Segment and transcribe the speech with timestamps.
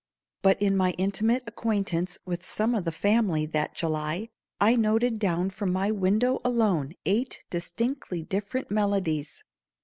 [0.41, 5.51] But in my intimate acquaintance with some of the family that July I noted down
[5.51, 9.43] from my window alone eight distinctly different melodies.